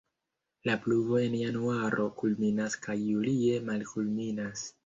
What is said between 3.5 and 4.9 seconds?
malkulminas.